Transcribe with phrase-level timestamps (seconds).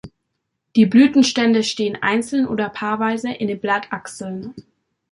[0.75, 4.55] Die Blütenstände stehen einzeln oder paarweise in den Blattachseln.